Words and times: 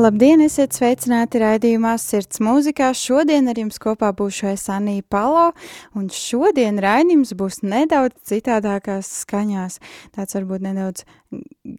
Labdien, 0.00 0.40
esiet 0.40 0.72
sveicināti 0.72 1.40
raidījumā 1.42 1.90
Sirds 2.00 2.38
mūzikā. 2.40 2.86
Šodien 2.96 3.50
ar 3.50 3.58
jums 3.58 3.76
kopā 3.82 4.08
būšu 4.16 4.46
es 4.54 4.62
Anija 4.72 5.02
Palo, 5.12 5.50
un 5.98 6.06
šodien 6.14 6.78
raidījums 6.80 7.34
būs 7.36 7.58
nedaudz 7.66 8.14
citādākās 8.30 9.10
skaņās. 9.26 9.76
Tāds 10.16 10.38
varbūt 10.38 10.64
nedaudz 10.64 11.04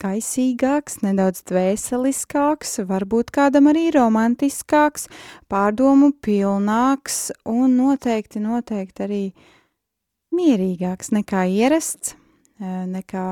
gaisīgāks, 0.03 0.99
nedaudz 1.01 1.41
dvēseliskāks, 1.49 2.75
varbūt 2.91 3.31
kādam 3.33 3.71
arī 3.71 3.87
romantiskāks, 3.95 5.07
pārdomu 5.49 6.11
pilnāks 6.21 7.31
un 7.49 7.79
noteikti, 7.79 8.43
noteikti 8.43 9.07
arī 9.07 9.23
mierīgāks 10.35 11.09
nekā 11.15 11.47
ierasts, 11.55 12.13
eh, 12.59 12.83
nekā 12.85 13.29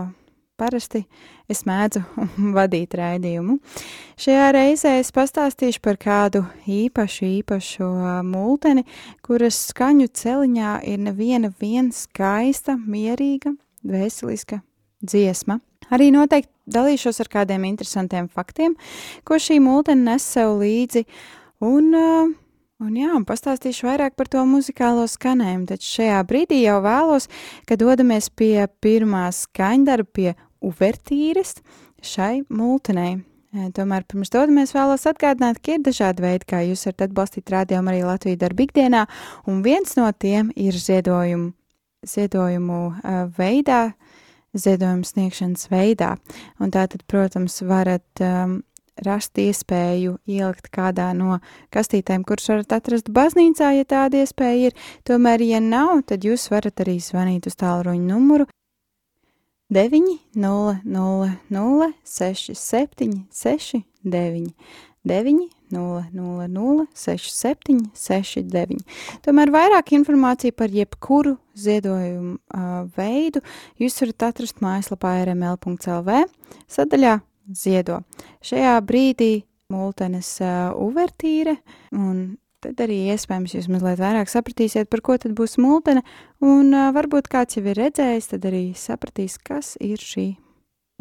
parasti 0.59 1.03
es 1.49 1.63
mēdzu 1.67 2.01
vadīt 2.57 2.95
raidījumu. 2.99 3.57
Šajā 4.19 4.49
reizē 4.55 4.97
es 4.99 5.13
pastāstīšu 5.15 5.81
par 5.85 5.99
kādu 6.01 6.43
īpašu, 6.67 7.25
īpašu 7.39 7.87
multeni, 8.27 8.85
kuras 9.25 9.61
skaņu 9.71 10.09
celiņā 10.21 10.75
ir 10.91 10.99
neviena 11.07 11.53
viena 11.61 11.95
skaista, 11.95 12.77
mierīga, 12.79 13.55
veseliska 13.87 14.61
dziesma. 15.01 15.61
Arī 15.89 16.11
noteikti 16.13 16.51
dalīšos 16.69 17.23
ar 17.23 17.31
kādiem 17.31 17.63
interesantiem 17.71 18.27
faktiem, 18.29 18.75
ko 19.25 19.39
šī 19.41 19.57
multene 19.63 20.11
nes 20.11 20.27
sev 20.35 20.59
līdzi, 20.59 21.07
un 21.65 21.95
uh, 21.97 22.37
Un 22.79 22.93
jā, 22.95 23.09
un 23.11 23.25
pastāstīšu 23.27 23.89
vairāk 23.89 24.13
par 24.15 24.29
to 24.31 24.39
muzikālo 24.47 25.03
skanējumu, 25.11 25.65
taču 25.67 25.97
šajā 25.97 26.19
brīdī 26.29 26.61
jau 26.61 26.77
vēlos, 26.79 27.25
ka 27.67 27.75
dodamies 27.75 28.29
pie 28.31 28.69
pirmā 28.79 29.25
skaņdarba, 29.35 30.07
pie 30.15 30.29
uvertīres 30.65 31.59
šai 32.05 32.43
multenei. 32.49 33.19
Tomēr 33.49 34.03
pirms 34.05 34.29
dodamies 34.29 34.75
vēlos 34.75 35.07
atgādināt, 35.09 35.57
ka 35.65 35.73
ir 35.73 35.81
dažādi 35.81 36.21
veidi, 36.21 36.45
kā 36.51 36.59
jūs 36.67 36.85
varat 36.85 37.07
atbalstīt 37.07 37.49
rādījumu 37.49 37.89
arī 37.89 38.03
Latviju 38.05 38.37
darbu 38.43 38.67
ikdienā, 38.67 39.07
un 39.49 39.63
viens 39.65 39.95
no 39.97 40.05
tiem 40.13 40.51
ir 40.53 40.77
ziedojumu, 40.77 41.49
ziedojumu 42.05 42.81
uh, 42.91 43.23
veidā, 43.39 43.95
ziedojumu 44.53 45.09
sniegšanas 45.09 45.65
veidā. 45.73 46.11
Un 46.61 46.69
tātad, 46.75 47.01
protams, 47.09 47.57
varat 47.65 48.21
um, 48.21 48.59
rast 49.01 49.41
iespēju 49.41 50.19
ielikt 50.29 50.69
kādā 50.75 51.09
no 51.17 51.39
kastītēm, 51.73 52.27
kuras 52.29 52.51
varat 52.53 52.77
atrast 52.77 53.09
baznīcā, 53.15 53.71
ja 53.79 53.89
tāda 53.89 54.21
iespēja 54.21 54.69
ir. 54.69 54.77
Tomēr, 55.09 55.41
ja 55.47 55.63
nav, 55.63 56.03
tad 56.05 56.27
jūs 56.27 56.51
varat 56.53 56.85
arī 56.85 56.99
zvanīt 57.01 57.49
uz 57.49 57.57
tālruņa 57.57 58.05
numuru 58.13 58.45
9, 59.69 60.17
0, 60.33 60.81
0, 60.83 61.29
0, 61.49 61.93
6, 62.03 62.55
7, 62.55 63.27
6, 63.31 63.83
9, 64.03 64.53
9, 65.03 65.49
0, 65.69 66.03
0, 66.11 66.47
0, 66.47 66.87
6, 66.93 67.29
7, 67.29 67.77
6, 67.93 68.41
9. 68.49 68.81
Tomēr 69.21 69.53
vairāk 69.53 69.93
informācija 69.93 70.55
par 70.57 70.73
jebkuru 70.73 71.35
ziedojumu 71.53 72.39
uh, 72.39 72.81
veidu 72.97 73.43
jūs 73.77 74.01
varat 74.01 74.29
atrast 74.31 74.65
mājaslapā 74.65 75.13
rml.lv 75.27 76.23
sadaļā 76.65 77.19
Ziedo. 77.49 78.01
Šajā 78.45 78.75
brīdī 78.85 79.31
multenes 79.73 80.35
uh, 80.41 80.73
uvertīre 80.77 81.59
un 81.93 82.39
tad 82.63 82.79
arī 82.83 83.01
iespējams 83.13 83.55
jūs 83.55 83.69
mazliet 83.71 84.01
vairāk 84.01 84.31
sapratīsiet, 84.31 84.89
par 84.91 85.03
ko 85.05 85.17
tad 85.21 85.35
būs 85.37 85.57
multene, 85.61 86.03
un 86.43 86.73
uh, 86.75 86.89
varbūt 86.95 87.31
kāds 87.31 87.59
jau 87.59 87.65
ir 87.65 87.79
redzējis, 87.79 88.31
tad 88.35 88.49
arī 88.49 88.63
sapratīs, 88.77 89.39
kas 89.41 89.75
ir 89.83 90.01
šī 90.03 90.31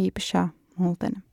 īpašā 0.08 0.48
multene. 0.78 1.27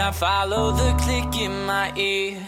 I 0.00 0.10
follow 0.12 0.72
the 0.72 0.92
click 1.02 1.42
in 1.42 1.66
my 1.66 1.92
ear? 1.94 2.38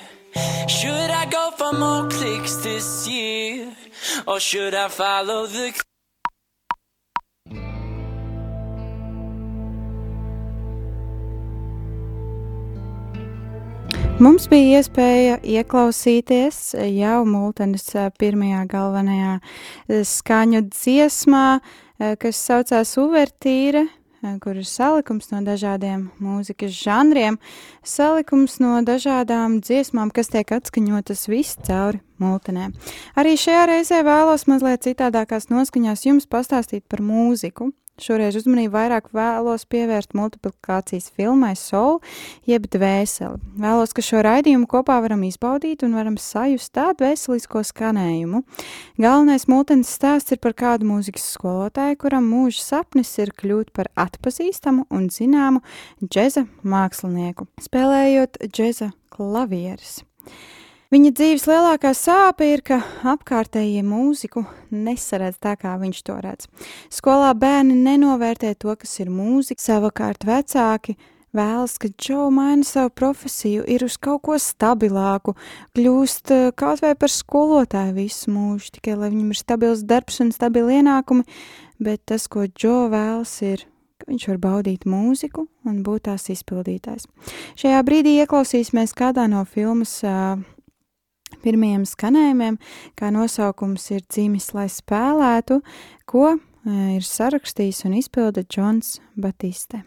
Should 0.66 1.10
I 1.10 1.26
go 1.30 1.50
for 1.58 1.72
more 1.76 2.08
clicks 2.08 2.56
this 2.56 3.06
year? 3.06 3.74
Or 4.26 4.40
should 4.40 4.74
I 4.74 4.88
follow 4.88 5.46
the 5.46 5.72
Mums 14.22 14.44
bija 14.46 14.78
iespēja 14.78 15.38
ieklausīties 15.42 16.76
jau 16.94 17.24
Multenes 17.26 17.88
pirmajā 18.20 18.60
galvenajā 18.70 19.32
skaņu 20.06 20.60
dziesmā, 20.70 21.46
kas 22.22 22.42
saucās 22.46 22.94
Uvertīra, 23.02 23.82
kur 24.42 24.56
ir 24.58 24.66
salikums 24.68 25.32
no 25.32 25.40
dažādiem 25.42 26.06
mūzikas 26.22 26.74
žanriem, 26.78 27.38
salikums 27.82 28.60
no 28.62 28.76
dažādām 28.86 29.58
dziesmām, 29.64 30.12
kas 30.14 30.30
tiek 30.30 30.54
atskaņotas 30.54 31.26
viscauri 31.32 32.02
multenē. 32.22 32.70
Arī 33.18 33.34
šajā 33.34 33.66
reizē 33.72 34.02
vēlos 34.06 34.46
mazliet 34.46 34.86
citādākās 34.86 35.50
noskaņās 35.50 36.06
jums 36.06 36.30
pastāstīt 36.30 36.86
par 36.86 37.02
mūziku. 37.02 37.72
Šoreiz 38.00 38.38
uzmanību 38.38 38.72
vairāk 38.72 39.10
vēlos 39.12 39.66
pievērst 39.68 40.14
multiplikācijas 40.16 41.10
filmai 41.12 41.52
Soul, 41.60 41.98
jeb 42.48 42.64
dvēseli. 42.72 43.36
Vēlos, 43.60 43.92
ka 43.92 44.04
šo 44.04 44.22
raidījumu 44.24 44.64
kopā 44.70 44.96
varam 45.04 45.26
izbaudīt 45.28 45.84
un 45.84 45.98
varam 45.98 46.16
sajust 46.16 46.72
tādu 46.72 47.04
veselisko 47.04 47.60
skanējumu. 47.68 48.40
Galvenais 48.96 49.44
multens 49.50 49.92
stāsts 49.92 50.32
ir 50.32 50.40
par 50.40 50.56
kādu 50.56 50.88
mūzikas 50.88 51.28
skolotāju, 51.36 52.00
kuram 52.00 52.32
mūža 52.32 52.64
sapnis 52.64 53.12
ir 53.20 53.34
kļūt 53.36 53.74
par 53.76 53.92
atpazīstamu 54.00 54.88
un 54.88 55.10
zināmu 55.12 55.60
džeza 56.00 56.46
mākslinieku, 56.64 57.50
spēlējot 57.60 58.40
džeza 58.48 58.94
klavierus. 59.12 60.00
Viņa 60.92 61.08
dzīves 61.16 61.46
lielākā 61.48 61.94
sāpe 61.96 62.50
ir, 62.52 62.60
ka 62.60 62.76
apkārtējie 63.14 63.80
mūziku 63.80 64.42
nesaredz 64.76 65.38
tā, 65.40 65.54
kā 65.56 65.78
viņš 65.80 66.02
to 66.04 66.16
redz. 66.20 66.50
Skolā 66.92 67.30
bērni 67.32 67.78
nenovērtē 67.80 68.50
to, 68.60 68.74
kas 68.76 68.92
ir 69.00 69.08
mūzika, 69.08 69.64
savukārt 69.64 70.26
vecāki 70.28 70.98
vēlas, 71.32 71.78
ka 71.80 71.88
Džo 71.96 72.28
maina 72.36 72.68
savu 72.68 72.92
profesiju, 72.92 73.64
ir 73.64 73.86
uz 73.88 73.96
kaut 73.96 74.20
ko 74.28 74.36
stabilāku, 74.36 75.32
kļūst 75.72 76.36
eh, 76.36 76.44
kaut 76.52 76.84
vai 76.84 76.92
par 76.92 77.16
skolotāju 77.16 77.96
visu 77.96 78.36
mūžu, 78.36 78.74
tikai 78.76 79.00
lai 79.00 79.08
viņam 79.16 79.32
ir 79.32 79.40
stabils 79.40 79.88
darbs 79.88 80.20
un 80.20 80.36
stabili 80.36 80.82
ienākumi, 80.82 81.24
bet 81.80 82.04
tas, 82.12 82.28
ko 82.28 82.44
Džo 82.52 82.90
vēlas, 82.92 83.38
ir 83.48 83.64
viņš 84.04 84.28
var 84.34 84.44
baudīt 84.44 84.84
mūziku 84.84 85.48
un 85.64 85.80
būt 85.86 86.10
tās 86.10 86.28
izpildītājs. 86.34 87.08
Šajā 87.56 87.80
brīdī 87.86 88.18
ieklausīsimies 88.20 88.92
kādā 88.98 89.24
no 89.30 89.46
filmas 89.48 90.02
uh, 90.04 90.42
pirmajiem 91.44 91.86
skanējumiem, 91.88 92.58
kā 92.98 93.12
nosaukums 93.14 93.90
ir 93.94 94.04
dzimis, 94.08 94.52
lai 94.56 94.68
spēlētu, 94.72 95.60
ko 96.08 96.28
e, 96.32 96.38
ir 96.96 97.06
sarakstījis 97.06 97.84
un 97.88 97.98
izpilda 98.00 98.46
Džons 98.46 98.98
Batiste. 99.18 99.84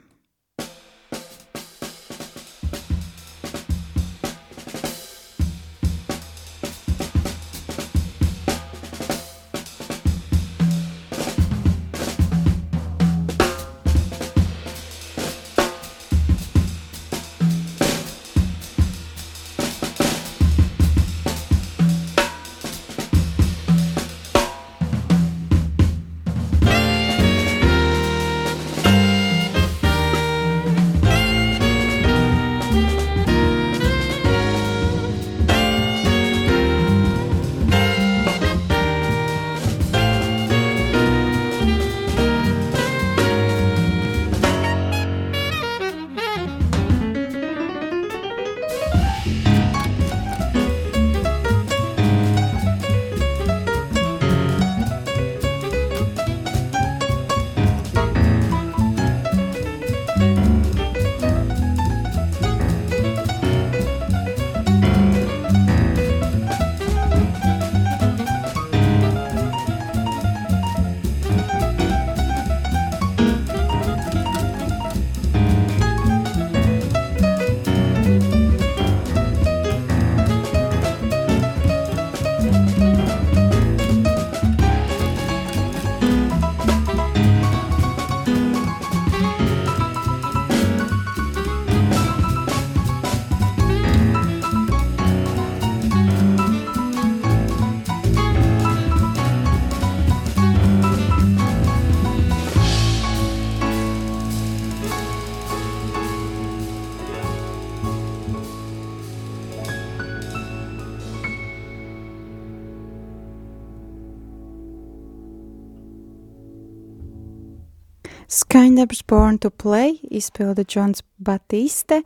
Skaņdarbs 118.86 119.08
Born 119.08 119.38
to 119.40 119.50
Play 119.50 119.98
izpilda 120.12 120.64
Džons 120.64 121.02
Batiste, 121.18 122.04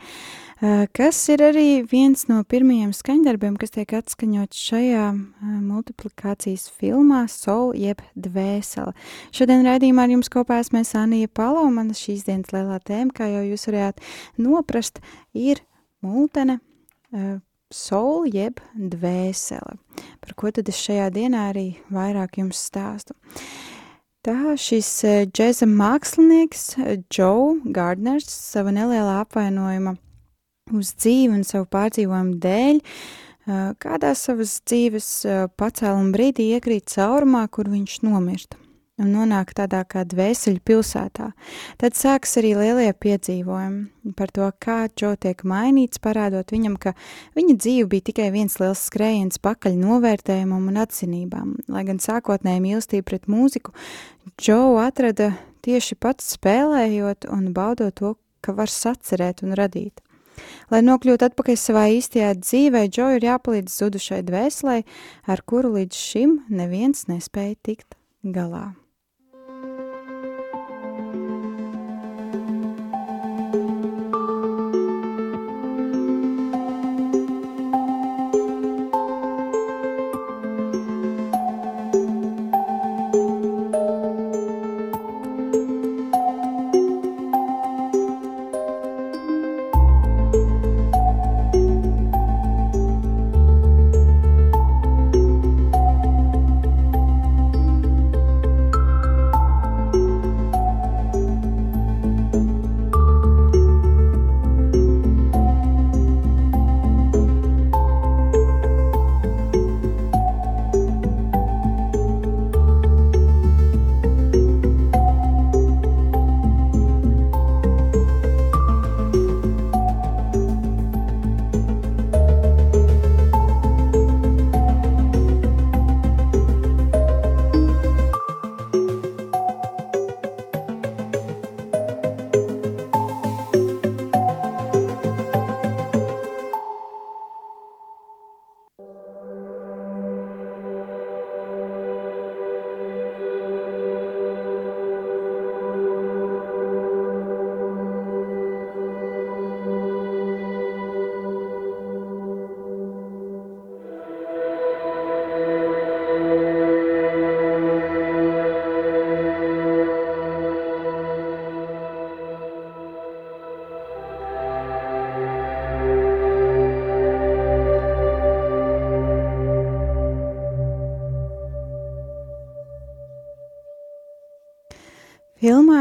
eh, 0.61 0.87
kas 0.93 1.27
ir 1.27 1.39
arī 1.39 1.83
viens 1.83 2.27
no 2.29 2.43
pirmajiem 2.43 2.93
skaņdarbiem, 2.93 3.57
kas 3.59 3.71
tiek 3.71 3.91
atskaņots 3.91 4.55
šajā 4.55 5.07
eh, 5.11 5.43
multiplikācijas 5.43 6.69
filmā 6.71 7.27
Soul 7.27 7.73
jeb 7.75 7.99
Dvēsele. 8.15 8.93
Šodien 9.35 9.65
raidījumā 9.65 10.05
ar 10.07 10.09
jums 10.09 10.31
kopā 10.31 10.61
esmu 10.63 10.85
Anija 10.95 11.27
Palo, 11.27 11.69
mana 11.69 11.91
šīs 11.91 12.23
dienas 12.23 12.53
lielā 12.53 12.79
tēma, 12.79 13.11
kā 13.11 13.27
jau 13.27 13.43
jūs 13.43 13.67
varējāt 13.67 13.99
noprast, 14.37 15.01
ir 15.33 15.59
multene 16.01 16.61
eh, 17.11 17.39
Soul 17.69 18.31
jeb 18.31 18.61
Dvēsele. 18.73 19.75
Par 20.21 20.33
ko 20.33 20.51
tad 20.51 20.69
es 20.69 20.79
šajā 20.79 21.11
dienā 21.11 21.49
arī 21.51 21.73
vairāk 21.91 22.39
jums 22.39 22.63
stāstu? 22.71 23.19
Tā 24.19 24.57
šis 24.59 24.87
eh, 25.07 25.21
džēza 25.31 25.63
mākslinieks 25.63 26.63
Joe 27.07 27.53
eh, 27.53 27.69
Gardners 27.71 28.27
sava 28.27 28.73
nelielā 28.75 29.21
apvainojuma 29.21 29.93
uz 30.75 30.89
dzīvi 30.99 31.37
un 31.37 31.45
savu 31.47 31.69
pārdzīvojumu 31.71 32.35
dēļ 32.43 32.81
eh, 32.81 33.69
kādā 33.79 34.11
savas 34.19 34.57
dzīves 34.67 35.07
pacēluma 35.55 36.11
brīdī 36.17 36.49
iekrīt 36.57 36.91
caurumā, 36.91 37.45
kur 37.47 37.71
viņš 37.71 38.01
nomirst 38.09 38.59
un 38.99 39.11
nonāk 39.15 39.53
tādā 39.57 39.81
kā 39.87 40.03
dvēseli 40.07 40.61
pilsētā. 40.65 41.31
Tad 41.81 41.97
sāks 41.97 42.37
arī 42.41 42.53
lielie 42.59 42.89
piedzīvojumi 42.93 44.13
par 44.17 44.33
to, 44.35 44.47
kā 44.61 44.79
Džo 44.91 45.13
tiek 45.21 45.43
mainīts, 45.47 46.01
parādot 46.03 46.51
viņam, 46.53 46.77
ka 46.81 46.95
viņa 47.37 47.55
dzīve 47.59 47.89
bija 47.91 48.09
tikai 48.11 48.29
viens 48.35 48.59
liels 48.61 48.83
skrējiens 48.89 49.41
pakaļ 49.43 49.77
novērtējumam 49.79 50.67
un 50.71 50.81
atzinībām. 50.83 51.55
Lai 51.71 51.85
gan 51.87 52.01
sākotnēji 52.03 52.65
mīlestība 52.65 53.09
pret 53.13 53.29
mūziku 53.31 53.75
Džo 54.39 54.77
atrada 54.81 55.33
tieši 55.65 55.97
pats 55.99 56.35
spēlējot 56.35 57.29
un 57.33 57.49
baudot 57.55 57.95
to, 57.95 58.15
ka 58.43 58.55
var 58.55 58.71
sacerēt 58.71 59.43
un 59.43 59.55
radīt. 59.57 60.03
Lai 60.71 60.81
nokļūtu 60.85 61.29
atpakaļ 61.29 61.57
savā 61.59 61.87
īstajā 61.97 62.33
dzīvē, 62.39 62.85
Džo 62.91 63.09
ir 63.17 63.27
jāpalīdz 63.27 63.79
zudušai 63.81 64.21
dvēselē, 64.27 64.81
ar 65.27 65.43
kuru 65.43 65.73
līdz 65.75 66.03
šim 66.11 66.37
neviens 66.47 67.07
nespēja 67.11 67.57
tikt 67.65 67.97
galā. 68.23 68.69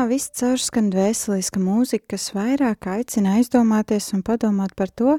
Viss 0.08 0.32
caurskan 0.34 0.88
dvēseliska 0.92 1.60
mūzika, 1.60 2.14
kas 2.14 2.30
vairāk 2.36 2.86
aicina 2.90 3.36
aizdomāties 3.38 4.10
un 4.16 4.22
padomāt 4.26 4.74
par 4.78 4.90
to, 4.90 5.18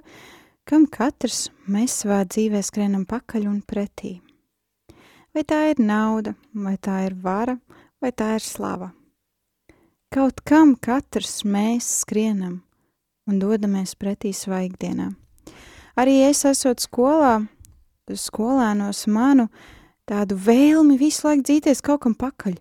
kam 0.66 0.88
katrs 0.90 1.48
mēs 1.70 2.02
savā 2.04 2.24
dzīvē 2.26 2.62
skrienam 2.66 3.06
pakaļ 3.10 3.48
un 3.50 3.60
pretī. 3.66 4.20
Vai 5.34 5.44
tā 5.46 5.60
ir 5.72 5.82
nauda, 5.82 6.34
vai 6.54 6.76
tā 6.82 7.04
ir 7.06 7.18
vara, 7.22 7.58
vai 8.02 8.12
tā 8.12 8.34
ir 8.38 8.46
slava. 8.46 8.92
Kaut 10.10 10.42
kam 10.42 10.74
katrs 10.76 11.44
mēs 11.46 11.90
skrienam 12.02 12.60
un 13.30 13.42
dodamies 13.42 13.94
pretī 13.94 14.34
savā 14.34 14.64
ikdienā. 14.66 15.12
Arī 16.00 16.24
es 16.26 16.42
esot 16.50 16.82
skolā, 16.82 17.44
skolēnos 18.10 19.06
manu 19.12 19.50
tādu 20.10 20.38
vēlmi 20.38 20.98
visu 20.98 21.28
laiku 21.28 21.46
dzīties 21.46 21.86
kaut 21.86 22.02
kam 22.08 22.18
pakaļ, 22.18 22.58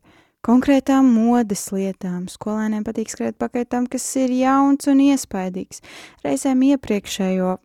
konkrētām 0.46 1.08
modes 1.12 1.68
lietām. 1.74 2.26
Skolēniem 2.30 2.84
patīk 2.86 3.10
skriet 3.12 3.38
pakaļ 3.40 3.66
tam, 3.70 3.86
kas 3.90 4.04
ir 4.20 4.34
jauns 4.34 4.88
un 4.90 5.02
iespaidīgs. 5.08 5.82
Reizēm 6.24 6.64
iepriekšējo 6.72 7.56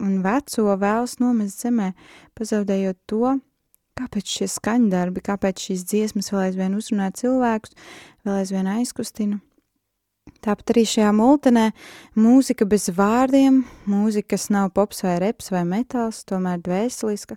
un 0.00 0.18
veco 0.24 0.76
vēlas 0.80 1.18
nomest 1.20 1.64
zemē, 1.64 1.92
pazaudējot 2.38 2.98
to, 3.10 3.36
kāpēc 4.00 4.34
šie 4.38 4.48
skaņdarbi, 4.48 5.22
kāpēc 5.26 5.66
šīs 5.68 5.84
dziesmas 5.90 6.32
vēl 6.32 6.46
aizvien 6.48 6.76
uzrunā 6.78 7.10
cilvēkus, 7.16 7.76
vēl 8.24 8.40
aizvien 8.40 8.70
aizkustina. 8.78 9.40
Tāpat 10.40 10.72
arī 10.72 10.86
šajā 10.88 11.10
multenē 11.16 11.66
mūzika 12.16 12.64
bez 12.68 12.86
vārdiem, 12.96 13.64
mūzika, 13.90 14.36
kas 14.36 14.48
nav 14.52 14.70
pops 14.76 15.02
vai 15.04 15.18
reps 15.20 15.50
vai 15.52 15.66
metāls, 15.68 16.22
tomēr 16.28 16.62
dvēseliska 16.64 17.36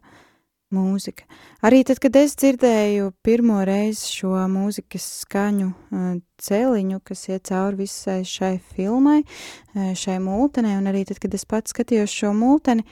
mūzika. 0.73 1.27
Arī 1.63 1.83
tad, 1.87 2.01
kad 2.03 2.17
es 2.19 2.35
dzirdēju 2.39 3.11
pirmo 3.25 3.61
reizi 3.67 4.09
šo 4.17 4.33
mūzikas 4.51 5.05
skaņu 5.23 5.69
uh, 5.69 6.09
celiņu, 6.41 6.99
kas 7.05 7.27
iet 7.29 7.47
cauri 7.51 7.83
visai 7.85 8.21
šai 8.27 8.57
filmai, 8.73 9.21
uh, 9.23 9.93
šai 9.97 10.19
multenē, 10.23 10.75
un 10.81 10.91
arī 10.91 11.05
tad, 11.09 11.21
kad 11.23 11.33
es 11.37 11.45
pats 11.49 11.75
skatījos 11.75 12.13
šo 12.13 12.33
multeni, 12.37 12.85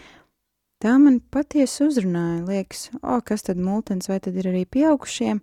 tā 0.81 0.95
man 1.01 1.19
patiesi 1.33 1.85
uzrunāja. 1.87 2.45
Liekas, 2.47 2.87
o, 3.01 3.19
kas 3.25 3.45
tad 3.49 3.61
multens, 3.61 4.09
vai 4.11 4.21
tad 4.23 4.37
ir 4.39 4.49
arī 4.53 4.63
pieaugušiem? 4.69 5.41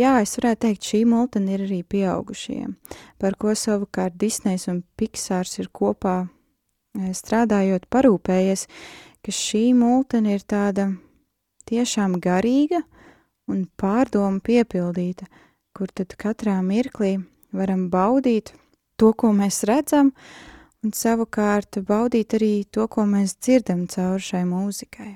Jā, 0.00 0.16
es 0.24 0.34
varētu 0.40 0.64
teikt, 0.64 0.86
šī 0.90 1.04
multene 1.06 1.54
ir 1.54 1.68
arī 1.68 1.84
pieaugušiem, 1.86 2.72
par 3.22 3.36
ko 3.38 3.52
savukārt 3.54 4.16
Disneys 4.18 4.66
un 4.70 4.80
Pixārs 4.98 5.54
ir 5.62 5.68
kopā 5.70 6.24
eh, 6.24 7.12
strādājot 7.14 7.86
parūpējies, 7.94 8.66
ka 9.22 9.34
šī 9.34 9.68
multene 9.78 10.34
ir 10.34 10.42
tāda 10.50 10.88
tiešām 11.68 12.18
garīga 12.22 12.82
un 13.50 13.64
pārdomu 13.80 14.40
piepildīta, 14.44 15.28
kur 15.74 15.90
tad 15.92 16.14
katrā 16.20 16.60
mirklī 16.64 17.16
varam 17.52 17.88
baudīt 17.90 18.54
to, 18.96 19.12
ko 19.12 19.32
mēs 19.36 19.64
redzam, 19.68 20.12
un 20.84 20.94
savukārt 20.94 21.80
baudīt 21.88 22.36
arī 22.38 22.54
to, 22.70 22.88
ko 22.88 23.06
mēs 23.08 23.36
dzirdam 23.40 23.86
caur 23.90 24.22
šai 24.22 24.44
mūzikai. 24.48 25.14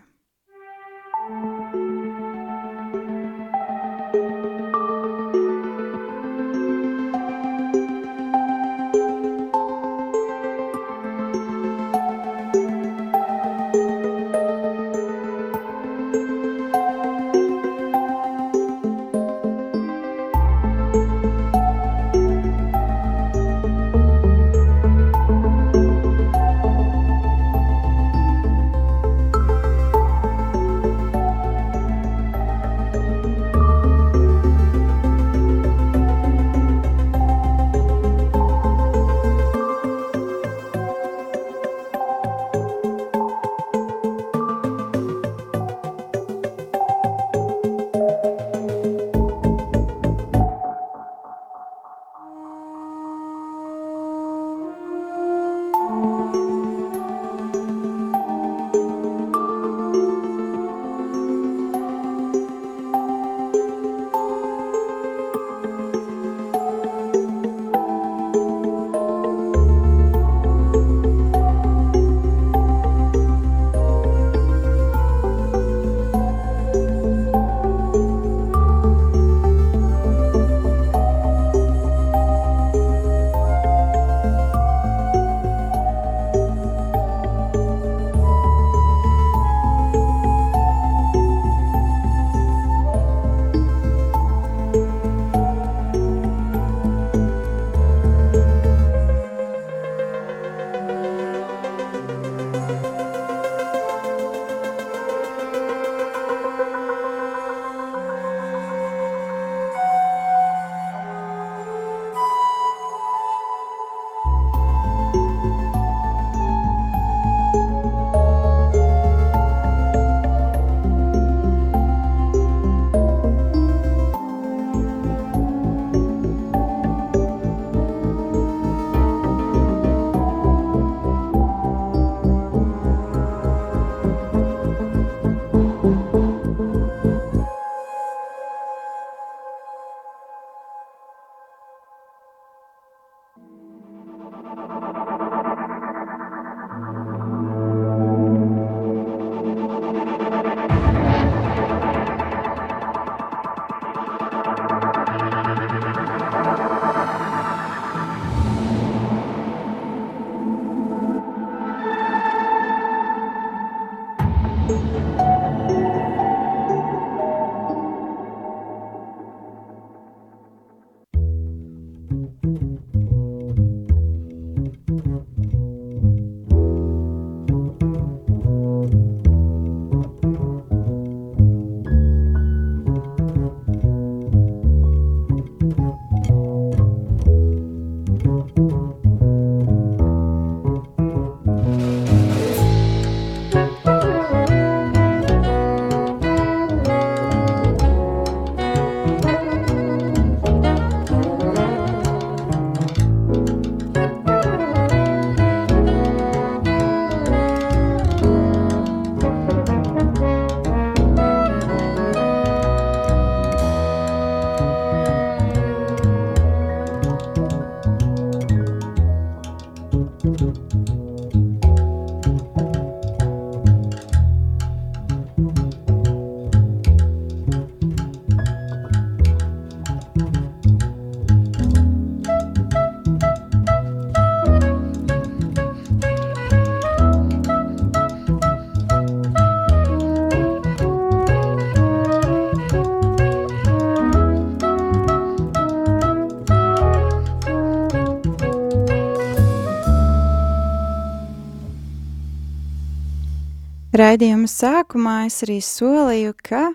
Raidījuma 253.98 254.46
sākumā 254.46 255.12
es 255.26 255.40
arī 255.42 255.56
solīju, 255.64 256.34
ka 256.46 256.68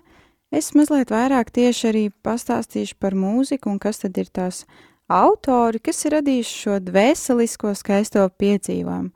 es 0.51 0.73
mazliet 0.75 1.13
vairāk 1.13 1.53
tieši 1.55 1.85
arī 1.87 2.01
pastāstīšu 2.25 2.97
par 2.99 3.15
mūziku 3.15 3.69
un 3.71 3.77
kas 3.79 4.01
tad 4.01 4.17
ir 4.19 4.27
tās 4.27 4.63
autori, 5.07 5.79
kas 5.79 6.03
ir 6.03 6.17
radījuši 6.17 6.57
šo 6.65 6.79
dvēselisko 6.83 7.71
skaisto 7.79 8.25
piedzīvojumu. 8.41 9.13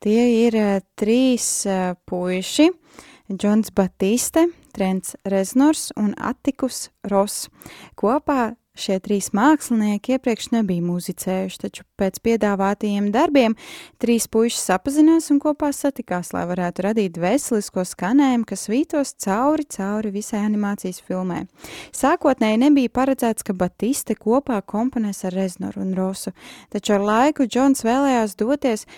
Tie 0.00 0.22
ir 0.46 0.56
uh, 0.56 0.80
trīs 0.96 1.50
uh, 1.68 1.92
puiši- 2.08 2.70
Džons 3.36 3.74
Batiste, 3.76 4.46
Trents 4.72 5.18
Reznors 5.28 5.90
un 6.00 6.14
Attikus 6.16 6.86
Ross. 7.12 7.50
Kopā 8.00 8.54
Šie 8.72 8.94
trīs 9.04 9.26
mākslinieki 9.36 10.14
iepriekš 10.14 10.46
nebija 10.54 10.80
muzicējuši, 10.86 11.58
taču 11.60 11.82
pēc 12.00 12.16
piedāvātajiem 12.24 13.10
darbiem 13.12 13.52
trīs 14.00 14.24
puiši 14.32 14.56
sapazinās 14.56 15.28
un 15.34 15.42
kopā 15.44 15.68
satikās, 15.76 16.30
lai 16.32 16.46
varētu 16.48 16.86
radīt 16.86 17.20
veselisko 17.20 17.84
skanējumu, 17.90 18.46
kas 18.48 18.64
vītos 18.72 19.12
cauri, 19.20 19.68
cauri 19.76 20.14
visai 20.16 20.40
animācijas 20.46 21.02
filmai. 21.04 21.42
Sākotnēji 21.92 22.62
nebija 22.64 22.94
paredzēts, 22.96 23.44
ka 23.44 23.52
Batiste 23.52 24.16
kopā 24.16 24.62
komponēs 24.64 25.20
ar 25.28 25.36
Reznoru 25.36 25.84
un 25.84 25.92
Rosu, 25.98 26.32
taču 26.72 26.96
ar 26.96 27.04
laiku 27.04 27.44
Džons 27.44 27.84
vēlējās 27.84 28.38
doties 28.40 28.88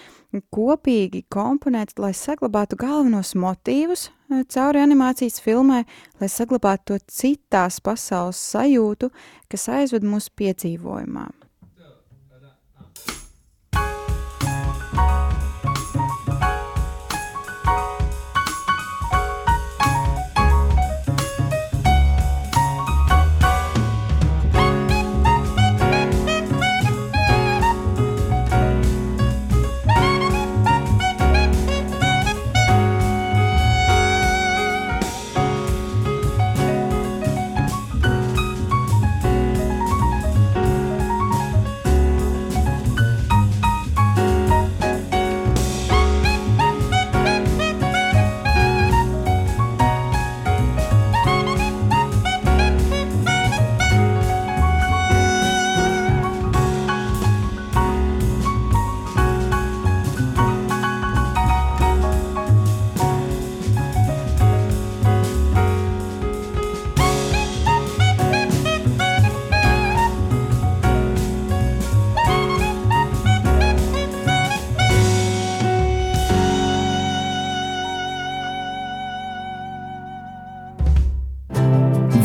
kopīgi 0.54 1.26
komponēt, 1.34 1.98
lai 1.98 2.14
saglabātu 2.14 2.78
galvenos 2.78 3.34
motīvus 3.34 4.12
cauri 4.48 4.82
animācijas 4.82 5.40
filmai, 5.44 5.84
lai 6.20 6.28
saglabātu 6.32 6.94
to 6.94 6.98
citās 7.12 7.80
pasaules 7.84 8.40
sajūtu, 8.52 9.10
kas 9.52 9.68
aizved 9.78 10.06
mūsu 10.08 10.32
piedzīvojumā. 10.40 11.28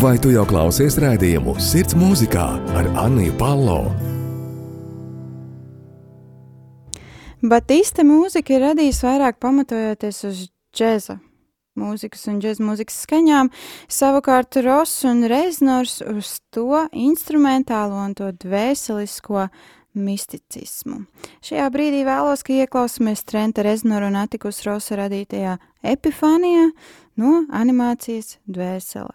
Vai 0.10 0.16
tu 0.18 0.32
jau 0.34 0.42
klausies 0.42 0.96
rādījumu 0.98 1.52
Sirds 1.62 1.94
mūzikā 1.94 2.44
ar 2.80 2.88
Anniju 2.98 3.36
Palo? 3.38 3.76
Batista 7.46 8.02
mūzika 8.02 8.56
ir 8.56 8.64
radījusi 8.72 9.06
vairāk 9.06 9.38
pamatojoties 9.38 10.24
uz 10.32 10.40
džēza 10.74 11.20
mūzikas 11.78 12.26
un 12.34 12.42
džēza 12.42 12.66
mūzikas 12.72 12.98
skaņām, 13.06 13.54
savukārt 13.86 14.58
Ross 14.66 15.06
un 15.06 15.22
Reznors 15.30 16.00
uz 16.02 16.40
to 16.50 16.88
instrumentālo 16.90 18.02
un 18.02 18.18
to 18.18 18.32
dvēselisko 18.34 19.46
misticismu. 19.94 21.04
Šajā 21.46 21.70
brīdī 21.70 22.02
vēlos, 22.10 22.42
ka 22.42 22.58
ieklausāmies 22.58 23.28
Trenta 23.30 23.62
Reznora 23.62 24.10
un 24.10 24.18
Atikus 24.26 24.66
Rosa 24.66 25.04
radītajā 25.04 25.60
epifānijā 25.94 26.72
no 27.22 27.44
animācijas 27.54 28.40
dvēsele. 28.50 29.14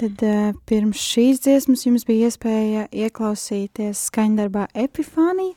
Tad 0.00 0.22
uh, 0.24 0.52
pirms 0.64 0.96
šīs 0.96 1.42
dziesmas 1.44 1.82
jums 1.84 2.06
bija 2.08 2.30
iespēja 2.30 2.86
ieklausīties 2.88 4.06
skaņdarbā 4.08 4.70
Epifānija, 4.72 5.52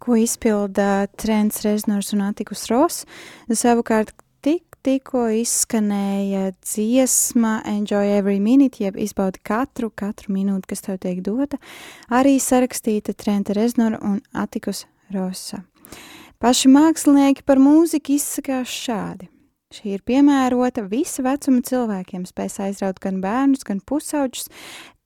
ko 0.00 0.16
izpilda 0.16 1.10
Trents 1.20 1.60
Reznors 1.66 2.14
un 2.16 2.22
Atikus 2.24 2.64
Ross. 2.70 3.04
Savukārt 3.52 4.14
tik, 4.40 4.78
tikko 4.80 5.26
izskanēja 5.42 6.54
dziesma 6.64 7.58
Enjoy 7.68 8.14
Every 8.16 8.40
Minute, 8.40 8.80
jeb 8.80 8.96
izbaudi 8.96 9.42
katru, 9.44 9.90
katru 9.92 10.32
minūti, 10.38 10.70
kas 10.72 10.86
tev 10.88 10.96
tiek 11.04 11.20
dota, 11.26 11.60
arī 12.08 12.38
sarakstīta 12.40 13.12
Trenta 13.12 13.52
Reznora 13.60 14.00
un 14.00 14.22
Atikus 14.32 14.86
Rosa. 15.12 15.60
Paši 16.40 16.72
mākslinieki 16.72 17.44
par 17.44 17.60
mūziku 17.60 18.16
izsakās 18.16 18.72
šādi. 18.72 19.28
Šī 19.72 19.94
ir 19.96 20.02
piemērota 20.04 20.84
visa 20.84 21.22
vecuma 21.24 21.62
cilvēkiem, 21.64 22.26
spēs 22.28 22.58
aizraut 22.60 22.98
gan 23.00 23.22
bērnus, 23.22 23.62
gan 23.64 23.78
pusauģus, 23.88 24.50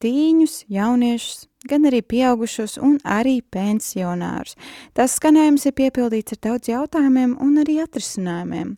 tīņus, 0.03 0.57
jauniešus, 0.73 1.45
gan 1.71 1.87
arī 1.87 2.01
pieaugušos 2.03 2.75
un 2.83 2.97
arī 3.07 3.39
pensionārus. 3.55 4.57
Tas 4.97 5.15
skanējums 5.21 5.69
ir 5.69 5.77
piepildīts 5.79 6.35
ar 6.35 6.41
daudz 6.49 6.71
jautājumiem 6.73 7.37
un 7.43 7.61
arī 7.63 7.79
atrisinājumiem. 7.85 8.75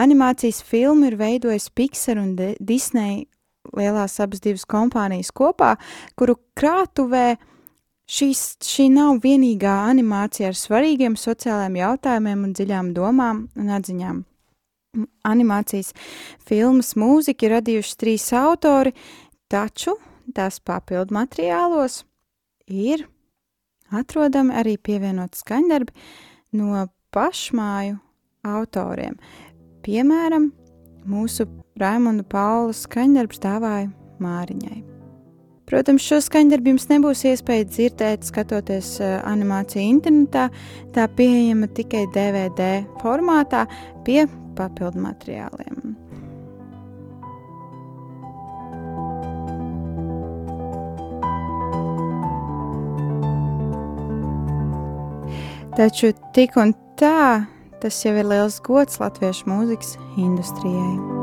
Animācijas 0.00 0.62
filmu 0.64 1.10
ir 1.10 1.18
veidojis 1.20 1.68
Pixar 1.76 2.22
un 2.22 2.32
Disney 2.38 3.26
lielās 3.76 4.16
abas 4.24 4.40
divas 4.40 4.64
kompānijas 4.64 5.28
kopā, 5.36 5.74
kuru 6.16 6.38
krātuvē 6.56 7.36
šīs, 8.08 8.56
šī 8.64 8.88
nav 8.96 9.20
vienīgā 9.24 9.76
animācija 9.90 10.54
ar 10.54 10.56
svarīgiem 10.56 11.20
sociālajiem 11.20 11.78
jautājumiem 11.82 12.48
un 12.48 12.56
dziļām 12.56 12.92
domām 12.96 13.44
un 13.58 13.76
atziņām 13.76 14.24
animācijas 15.28 15.92
filmas 16.48 16.94
mūziku 16.98 17.50
radījuši 17.54 17.96
trīs 18.00 18.28
autori, 18.36 18.94
taču 19.50 19.96
tās 20.36 20.60
papildu 20.60 21.16
materiālos 21.16 22.02
ir 22.68 23.06
atrodami 23.94 24.56
arī 24.58 24.76
pievienot 24.76 25.38
skaņdarbi 25.38 25.94
no 26.58 26.86
pašmāju 27.14 27.98
autoriem. 28.48 29.16
Piemēram, 29.84 30.50
mūsu 31.08 31.48
Raimonda 31.80 32.26
Paula 32.28 32.74
skaņdarbs 32.76 33.40
dāvāja 33.40 33.88
Māriņai. 34.20 34.82
Protams, 35.68 36.00
šo 36.00 36.16
skaņdarbu 36.24 36.72
jums 36.72 36.86
nebūs 36.88 37.26
iespēja 37.28 37.66
dzirdēt, 37.68 38.24
skatoties 38.24 38.94
uh, 39.02 39.18
animāciju 39.28 39.84
internetā. 39.84 40.46
Tā 40.96 41.04
pieejama 41.12 41.68
tikai 41.76 42.06
DVD 42.14 42.86
formātā 43.02 43.66
pie 44.06 44.22
papildu 44.58 45.00
materiāliem. 45.04 45.94
Taču 55.78 56.10
tik 56.34 56.56
un 56.58 56.74
tā 56.98 57.46
tas 57.78 58.00
jau 58.02 58.16
ir 58.18 58.26
liels 58.26 58.58
gods 58.66 58.98
latviešu 58.98 59.46
mūzikas 59.46 59.94
industrijai. 60.18 61.17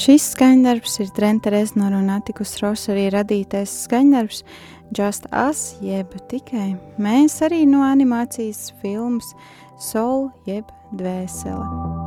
Šis 0.00 0.30
skaņdarbs 0.32 0.94
ir 1.02 1.10
Trenta 1.12 1.50
Reznora 1.52 1.98
un 2.00 2.08
Atikus 2.14 2.54
Rosa 2.62 2.94
arī 2.94 3.10
radītais 3.12 3.74
skaņdarbs 3.84 4.40
Just 4.96 5.28
Us, 5.28 5.74
jeb 5.84 6.16
tikai 6.32 6.70
mēs 6.96 7.36
arī 7.44 7.66
no 7.68 7.84
animācijas 7.84 8.70
filmas 8.80 9.34
Soul 9.76 10.30
jeb 10.48 10.72
Dvēsele. 10.96 11.99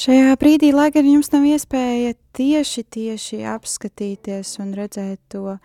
Šajā 0.00 0.32
brīdī, 0.40 0.70
lai 0.72 0.86
gan 0.94 1.04
jums 1.04 1.28
nav 1.28 1.42
iespēja 1.44 2.14
tieši, 2.32 2.84
tieši 2.94 3.42
apskatīties 3.52 4.54
un 4.62 4.70
redzēt 4.78 5.20
to 5.34 5.42
uh, 5.50 5.58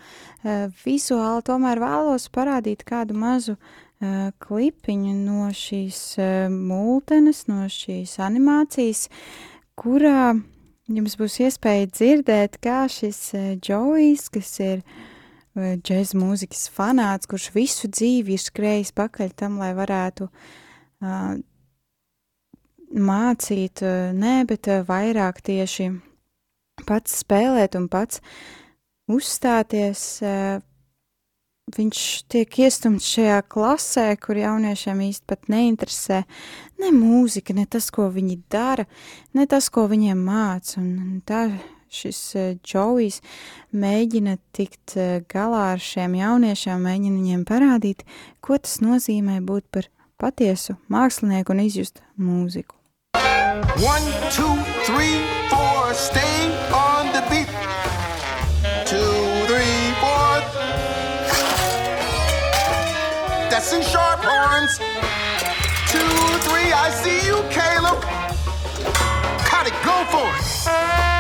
vizuāli, 0.82 1.45
tomēr 1.48 1.80
vēlos 1.80 2.26
parādīt 2.36 2.84
kādu 2.84 3.15
mazu 3.15 3.54
uh, 3.56 4.34
klipiņu 4.43 5.13
no 5.21 5.48
šīs 5.56 6.02
uh, 6.19 6.28
multenes, 6.52 7.45
no 7.48 7.69
šīs 7.71 8.17
animācijas, 8.28 9.06
kurā 9.80 10.34
jums 10.91 11.15
būs 11.21 11.39
iespēja 11.48 11.88
dzirdēt, 11.93 12.60
kā 12.60 12.84
šis 12.91 13.24
uh, 13.39 13.50
Džojs, 13.56 14.28
kas 14.36 14.52
ir 14.60 14.84
uh, 14.84 15.78
džēza 15.80 16.19
mūzikas 16.19 16.67
fanāts, 16.76 17.32
kurš 17.32 17.54
visu 17.56 17.88
dzīvi 17.88 18.36
ir 18.36 18.48
skrējis 18.50 18.91
pakaļ 19.00 19.36
tam, 19.39 19.62
lai 19.63 19.71
varētu 19.80 20.28
uh, 20.28 21.38
mācīt, 22.93 23.82
eh, 23.82 24.13
nē, 24.13 24.45
bet 24.48 24.67
eh, 24.67 24.84
vairāk 24.86 25.41
tieši 25.41 25.89
pats 26.86 27.21
spēlēt 27.24 27.76
un 27.76 27.88
pats 27.89 28.21
uzstāties. 29.12 30.21
Eh, 30.21 30.60
viņš 31.76 32.00
tiek 32.30 32.60
iestumts 32.62 33.08
šajā 33.10 33.39
klasē, 33.50 34.08
kur 34.21 34.38
jauniešiem 34.38 35.02
īsti 35.10 35.26
pat 35.26 35.48
neinteresē 35.50 36.24
ne 36.80 36.91
mūzika, 36.93 37.56
ne 37.58 37.65
tas, 37.65 37.89
ko 37.89 38.12
viņi 38.13 38.43
dara, 38.50 38.86
ne 39.34 39.48
tas, 39.50 39.69
ko 39.69 39.88
viņiem 39.89 40.21
māca. 40.21 40.78
Un 40.78 41.24
tā 41.26 41.48
šis 41.89 42.19
Džojs 42.62 43.21
mēģina 43.74 44.38
tikt 44.54 44.98
galā 45.32 45.71
ar 45.74 45.82
šiem 45.82 46.19
jauniešiem, 46.19 46.86
mēģina 46.86 47.17
viņiem 47.17 47.43
parādīt, 47.50 48.06
ko 48.45 48.60
tas 48.62 48.78
nozīmē 48.84 49.39
būt 49.41 49.65
par 49.71 49.89
patiesu 50.17 50.75
mākslinieku 50.91 51.54
un 51.56 51.62
izjust 51.65 52.01
mūziku. 52.17 52.75
One, 53.84 54.06
two, 54.32 54.56
three, 54.88 55.19
four, 55.49 55.93
stay 55.93 56.51
on 56.71 57.12
the 57.15 57.23
beat. 57.30 57.49
Two, 58.86 59.15
three, 59.47 59.80
four. 59.99 60.39
That's 63.49 63.73
in 63.73 63.82
sharp 63.82 64.21
horns. 64.23 64.78
Two, 65.91 66.15
three, 66.47 66.71
I 66.71 66.89
see 67.01 67.19
you, 67.28 67.43
Caleb. 67.49 68.01
Cut 69.49 69.67
it, 69.67 69.78
go 69.84 69.97
for 70.12 70.28
it. 70.38 71.14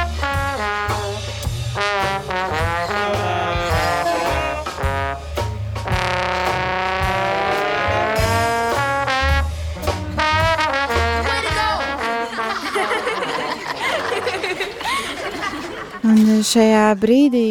Šajā 16.55 16.89
brīdī 16.99 17.47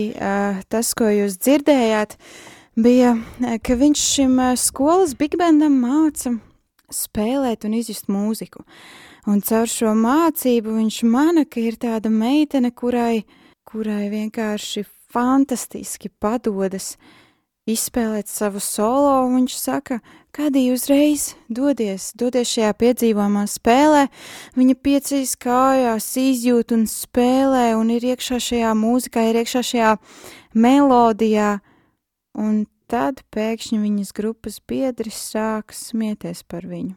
tas, 0.73 0.95
ko 0.97 1.11
jūs 1.13 1.37
dzirdējāt, 1.43 2.17
bija, 2.81 3.15
ka 3.61 3.77
viņš 3.77 4.05
šim 4.15 4.39
skolas 4.61 5.13
bigbandam 5.19 5.77
māca 5.83 6.33
spēlēt 6.95 7.67
un 7.69 7.77
izjust 7.77 8.09
mūziku. 8.13 8.65
Un 9.29 9.41
caur 9.45 9.69
šo 9.69 9.93
mācību 9.97 10.77
viņš 10.79 11.03
mana, 11.09 11.45
ka 11.49 11.61
ir 11.61 11.77
tāda 11.81 12.13
meitene, 12.13 12.71
kurai, 12.77 13.25
kurai 13.69 14.09
vienkārši 14.13 14.85
fantastiski 15.13 16.11
padodas 16.21 16.95
izspēlēt 17.71 18.29
savu 18.29 18.61
solo, 18.61 19.17
un 19.27 19.41
viņš 19.41 19.57
saka, 19.59 20.01
Kādī 20.35 20.65
uzreiz 20.75 21.37
dodies, 21.47 22.09
dodies 22.19 22.51
šajā 22.51 22.73
piedzīvojumā 22.81 23.45
spēlē, 23.47 24.09
viņa 24.59 24.75
piecīs 24.83 25.37
kājās, 25.39 26.09
izjūt 26.19 26.73
un 26.75 26.89
spēlē, 26.91 27.69
un 27.79 27.93
ir 27.95 28.03
iekšā 28.09 28.41
šajā 28.43 28.73
mūzikā, 28.75 29.29
ir 29.31 29.39
iekšā 29.45 29.63
šajā 29.69 29.93
melodijā, 30.59 31.53
un 32.35 32.65
tad 32.91 33.23
pēkšņi 33.31 33.79
viņas 33.85 34.11
grupas 34.19 34.59
biedri 34.59 35.15
sāk 35.15 35.71
smieties 35.71 36.43
par 36.51 36.67
viņu. 36.67 36.97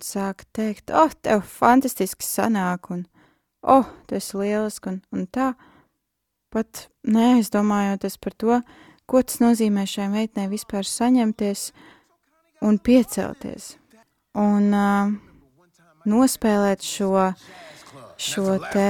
Sāk 0.00 0.46
teikt, 0.56 0.94
oh, 0.96 1.12
tev 1.20 1.44
fantastiski 1.44 2.24
sanāk, 2.24 2.88
un 2.88 3.04
oh, 3.60 3.84
tas 4.08 4.32
ir 4.32 4.46
lieliski, 4.46 4.94
un, 4.94 5.02
un 5.12 5.28
tā, 5.28 5.52
pat 6.48 6.86
neaizdomājoties 7.04 8.16
par 8.16 8.40
to, 8.40 8.64
ko 9.10 9.22
tas 9.22 9.40
nozīmē 9.42 9.86
šai 9.88 10.08
meitnei 10.12 10.48
vispār 10.52 10.86
saņemties, 10.88 11.70
un 12.64 12.78
piecelties 12.80 13.74
un 14.34 14.72
uh, 14.74 15.12
nospēlēt 16.08 16.84
šo, 16.84 17.30
šo 18.18 18.58
te 18.72 18.86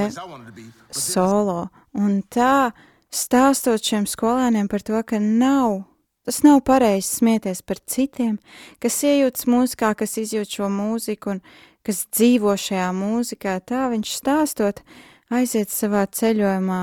solo. 0.95 1.67
Un 1.95 2.19
tā 2.31 2.71
stāstot 3.13 3.83
šiem 3.83 4.07
skolēniem 4.09 4.69
par 4.71 4.83
to, 4.85 4.99
ka 5.07 5.19
nav, 5.21 5.83
tas 6.27 6.41
nav 6.43 6.61
pareizi 6.67 7.21
smieties 7.21 7.61
par 7.63 7.79
citiem, 7.79 8.37
kas 8.83 8.99
iejūtas 9.05 9.47
mūzikā, 9.51 9.93
kas 9.99 10.17
izjūt 10.21 10.57
šo 10.59 10.69
mūziku 10.73 11.35
un 11.35 11.43
kas 11.85 12.05
dzīvo 12.09 12.55
šajā 12.57 12.89
mūzikā, 12.97 13.59
tā 13.61 13.87
viņš 13.93 14.15
stāstot 14.19 14.81
aiziet 15.29 15.69
savā 15.69 16.07
ceļojumā. 16.09 16.81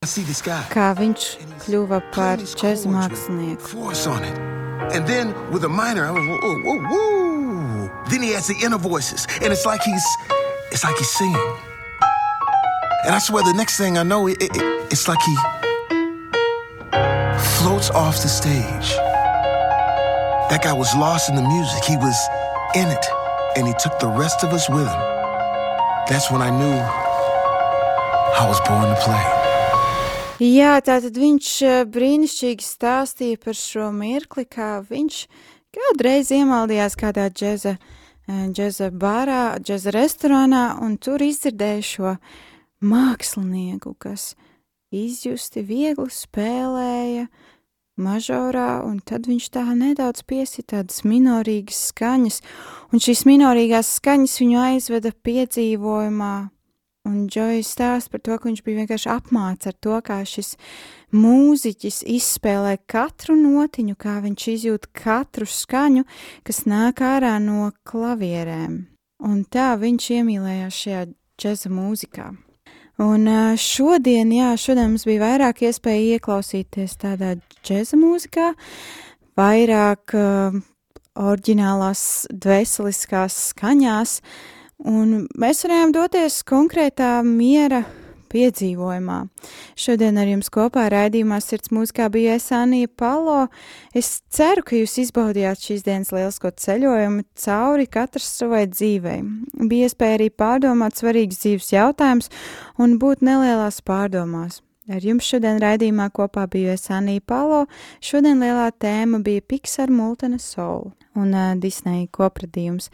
Kā 0.00 0.94
viņš 0.96 1.24
kļuva 1.60 1.98
par 2.14 2.40
džēza 2.40 2.88
mākslinieku. 2.88 3.82
And 4.96 5.06
then 5.06 5.34
with 5.52 5.62
a 5.64 5.68
minor, 5.68 6.06
I 6.06 6.10
was 6.10 6.24
whoa, 6.24 6.56
whoa, 6.64 6.80
whoa. 6.88 7.90
Then 8.08 8.22
he 8.22 8.30
has 8.32 8.46
the 8.46 8.56
inner 8.64 8.78
voices, 8.78 9.26
and 9.42 9.52
it's 9.52 9.66
like 9.66 9.82
he's, 9.82 10.02
it's 10.72 10.84
like 10.84 10.96
he's 10.96 11.10
singing. 11.10 11.36
And 13.04 13.14
I 13.14 13.18
swear, 13.18 13.44
the 13.44 13.52
next 13.52 13.76
thing 13.76 13.98
I 13.98 14.02
know, 14.02 14.26
it, 14.26 14.40
it, 14.40 14.50
it's 14.90 15.06
like 15.06 15.20
he 15.20 15.36
floats 17.60 17.90
off 17.90 18.22
the 18.22 18.28
stage. 18.32 18.96
That 20.48 20.60
guy 20.62 20.72
was 20.72 20.94
lost 20.96 21.28
in 21.28 21.36
the 21.36 21.42
music. 21.42 21.84
He 21.84 21.98
was 21.98 22.16
in 22.74 22.88
it, 22.88 23.04
and 23.54 23.68
he 23.68 23.74
took 23.78 23.98
the 23.98 24.08
rest 24.08 24.44
of 24.44 24.54
us 24.54 24.66
with 24.66 24.88
him. 24.88 25.00
That's 26.08 26.30
when 26.30 26.40
I 26.40 26.48
knew 26.48 26.80
I 28.40 28.46
was 28.48 28.58
born 28.66 28.88
to 28.88 28.96
play. 29.04 29.39
Jā, 30.40 30.78
tātad 30.80 31.18
viņš 31.20 31.48
eh, 31.68 31.78
brīnišķīgi 31.84 32.64
stāstīja 32.64 33.36
par 33.42 33.56
šo 33.58 33.90
mirkli, 33.92 34.46
kā 34.48 34.78
viņš 34.88 35.16
kādreiz 35.76 36.30
iemaldījās 36.32 36.94
kādā 36.96 37.26
džeza, 37.28 37.74
eh, 37.76 38.46
džeza 38.48 38.88
barā, 38.88 39.58
džeza 39.60 39.92
restorānā, 39.92 40.78
un 40.80 40.96
tur 40.96 41.20
izdzirdēja 41.20 41.82
šo 41.84 42.12
mākslinieku, 42.80 43.92
kas 44.00 44.32
izjusti 44.88 45.60
viegli 45.60 46.08
spēlēja 46.08 47.26
mažorā, 48.00 48.80
un 48.88 49.02
tad 49.04 49.28
viņš 49.28 49.50
tā 49.52 49.66
nedaudz 49.76 50.24
piesita 50.24 50.78
tādas 50.78 51.04
minorīgas 51.04 51.82
skaņas, 51.92 52.40
un 52.88 53.04
šīs 53.04 53.26
minorīgās 53.28 53.92
skaņas 54.00 54.40
viņu 54.40 54.64
aizveda 54.64 55.12
piedzīvojumā 55.12 56.32
Un 57.10 57.26
Džojs 57.26 57.72
stāsta 57.74 58.12
par 58.12 58.20
to, 58.22 58.36
ka 58.38 58.46
viņš 58.46 58.60
bija 58.62 58.82
vienkārši 58.82 59.08
apmācīts 59.10 59.70
ar 59.70 59.76
to, 59.82 59.96
kā 60.06 60.18
šis 60.28 60.52
mūziķis 61.16 62.02
izspēlē 62.14 62.76
katru 62.90 63.34
notiņu, 63.38 63.96
kā 63.98 64.18
viņš 64.22 64.46
izjūt 64.52 64.86
katru 64.94 65.48
skaņu, 65.50 66.04
kas 66.46 66.62
nāk 66.70 67.02
ārā 67.02 67.34
no 67.42 67.72
klavierēm. 67.88 68.76
Un 69.26 69.42
tā 69.50 69.72
viņš 69.80 70.06
iemīlējās 70.20 70.78
šajā 70.84 71.02
džeza 71.40 71.72
mūzikā. 71.74 72.28
Un 73.00 73.26
šodien, 73.58 74.30
jā, 74.36 74.52
šodien 74.60 74.92
mums 74.92 75.08
bija 75.08 75.24
vairāk 75.24 75.64
iespēja 75.66 76.18
ieklausīties 76.18 76.98
tādā 77.00 77.34
džeza 77.64 77.98
mūzikā, 77.98 78.52
vairāk 79.40 80.14
uh, 80.20 80.62
oriģinālās 81.18 82.02
dvēseliskās 82.30 83.42
skaņās, 83.50 84.18
uh, 84.20 84.59
Un 84.88 85.26
mēs 85.36 85.64
varējām 85.66 85.90
doties 85.92 86.38
konkrētā 86.48 87.18
miera 87.26 87.82
piedzīvojumā. 88.30 89.18
Šodien 89.78 90.18
ar 90.20 90.28
jums 90.30 90.50
kopā 90.52 90.86
raidījumā 90.92 91.40
Sirds 91.42 91.72
mūzikā 91.74 92.08
bija 92.14 92.36
Esānija 92.38 92.88
Palo. 92.88 93.48
Es 93.96 94.20
ceru, 94.32 94.64
ka 94.66 94.78
jūs 94.78 94.96
izbaudījāt 95.04 95.66
šīs 95.66 95.84
dienas 95.86 96.12
lielisko 96.14 96.52
ceļojumu 96.64 97.26
cauri 97.44 97.88
katrs 97.90 98.30
savai 98.40 98.64
dzīvei. 98.70 99.20
Bija 99.70 99.90
iespēja 99.90 100.20
arī 100.20 100.30
pārdomāt 100.30 101.00
svarīgus 101.00 101.42
dzīves 101.42 101.72
jautājumus 101.74 102.30
un 102.80 102.98
būt 103.02 103.24
nelielās 103.26 103.82
pārdomās. 103.86 104.62
Ar 104.90 105.04
jums 105.06 105.26
šodien 105.28 105.60
raidījumā 105.62 106.08
kopā 106.14 106.46
biju 106.50 106.72
es 106.72 106.88
Anija 106.90 107.22
Palo. 107.22 107.66
Šodien 108.02 108.40
lielā 108.42 108.70
tēma 108.74 109.20
bija 109.22 109.44
Pixar 109.44 109.92
Multena 109.92 110.40
Soul 110.42 110.90
un 111.18 111.32
uh, 111.34 111.52
Disneja 111.60 112.06
kopradījums. 112.14 112.88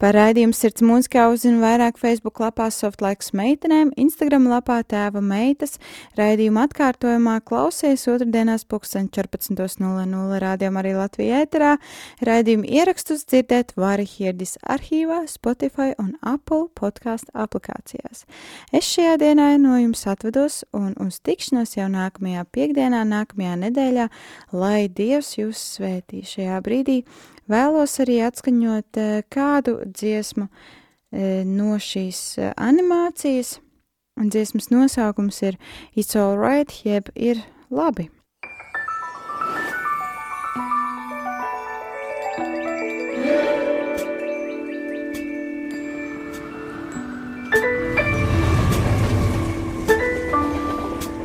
Par 0.00 0.16
raidījumu 0.16 0.56
sirds 0.56 0.84
mūzikā 0.84 1.26
uzzina 1.32 1.60
vairāk 1.62 1.98
Facebook 2.00 2.40
lapā 2.42 2.68
Softlaiks 2.72 3.32
meitenēm, 3.36 3.92
Instagram 4.00 4.48
lapā 4.50 4.80
tēva 4.88 5.20
meitas, 5.24 5.76
raidījuma 6.18 6.66
atkārtojumā 6.68 7.38
klausies 7.48 8.06
otrdienās 8.10 8.64
pulksten 8.68 9.10
14.00 9.14 10.40
rādījumā 10.44 10.82
arī 10.82 10.94
Latvijā 10.96 11.42
ēterā. 11.44 11.74
Raidījumu 12.24 12.68
ierakstus 12.78 13.26
dzirdēt 13.28 13.74
vari 13.78 14.06
Hirdis 14.08 14.56
arhīvā, 14.62 15.24
Spotify 15.30 15.92
un 16.00 16.14
Apple 16.22 16.68
podkāstu 16.78 17.34
aplikācijās. 17.36 18.24
Es 18.72 18.88
šajā 18.88 19.18
dienā 19.20 19.50
no 19.60 19.76
jums 19.78 20.06
atvedos 20.08 20.62
un 20.76 20.94
uz 21.02 21.20
tikšanos 21.24 21.76
jau 21.76 21.88
nākamajā 21.92 22.44
piekdienā, 22.54 23.04
nākamajā 23.08 23.56
nedēļā, 23.66 24.08
lai 24.56 24.86
Dievs 24.88 25.36
jūs 25.38 25.64
svētī 25.78 26.24
šajā 26.26 26.62
brīdī. 26.64 27.02
Vēlos 27.48 27.94
arī 28.02 28.18
atskaņot 28.26 28.98
eh, 29.00 29.22
kādu 29.32 29.78
dziesmu 29.88 30.50
eh, 30.50 31.46
no 31.48 31.78
šīs 31.80 32.20
eh, 32.36 32.52
animācijas, 32.60 33.56
dziesmas 34.20 34.68
nosaukums 34.68 35.40
ir 35.48 35.56
It's 35.96 36.12
Alright, 36.12 36.84
jeb 36.84 37.08
ir 37.16 37.40
labi. 37.72 38.10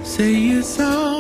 Say 0.04 0.60
it's 0.60 0.80
alright. 0.80 1.13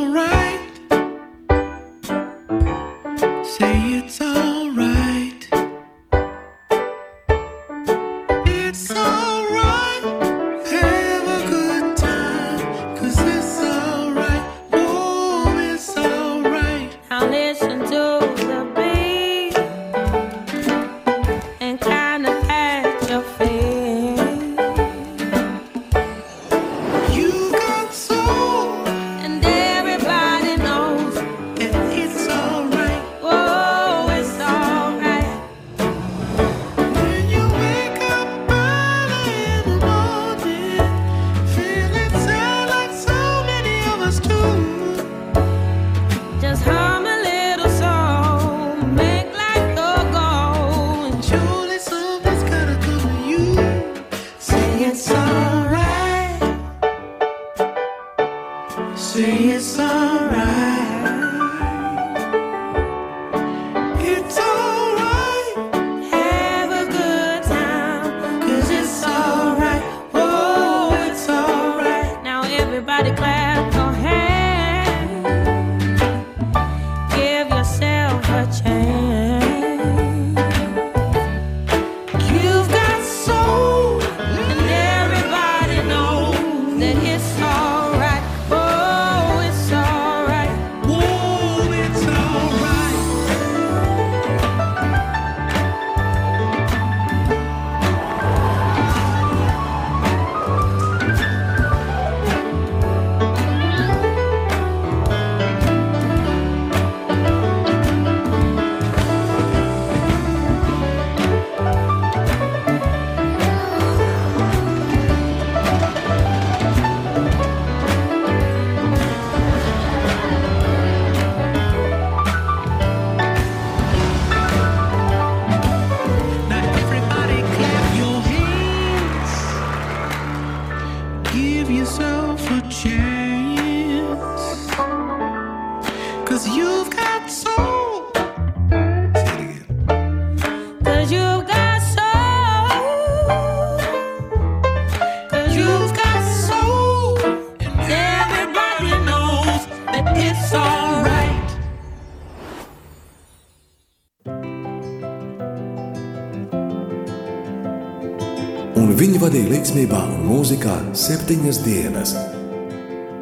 Septiņas 161.03 161.57
dienas. 161.65 162.13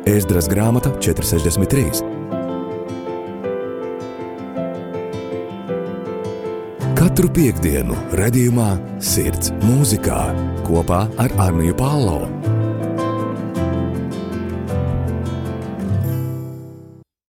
Ēzdras 0.09 0.45
grāmata 0.51 0.91
463. 1.01 2.03
Katru 6.99 7.31
piekdienu, 7.33 7.97
redzējumā, 8.19 8.69
sirds 9.01 9.53
mūzikā 9.63 10.21
kopā 10.67 11.07
ar 11.21 11.33
Arniju 11.47 11.77
Pālau. 11.79 12.40